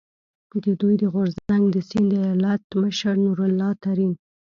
[0.63, 4.11] د دوی د غورځنګ د سیند ایالت مشر نور الله ترین،